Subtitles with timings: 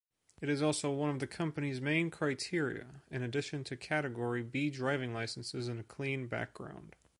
[0.41, 5.13] It is also one of the company’s main criteria, in addition to category B driving
[5.13, 6.95] licenses and a clean background.